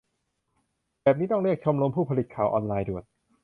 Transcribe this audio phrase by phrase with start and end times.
[1.01, 3.03] แบบนี้ต้องเรียกชมรมผู้ผลิตข่าวออนไลน์ด่วน!